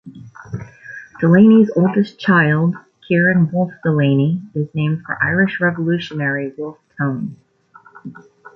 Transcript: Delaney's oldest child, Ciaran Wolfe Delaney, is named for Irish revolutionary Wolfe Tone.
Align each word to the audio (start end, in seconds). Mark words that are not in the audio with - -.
Delaney's 1.19 1.69
oldest 1.75 2.17
child, 2.17 2.73
Ciaran 3.07 3.51
Wolfe 3.51 3.75
Delaney, 3.83 4.41
is 4.55 4.67
named 4.73 5.03
for 5.05 5.21
Irish 5.23 5.59
revolutionary 5.61 6.53
Wolfe 6.57 6.79
Tone. 6.97 7.35